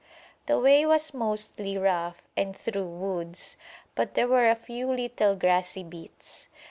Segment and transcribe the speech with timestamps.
[0.47, 3.55] The way was mostly rough and through woods,
[3.93, 6.47] but there were a few little grassy bits.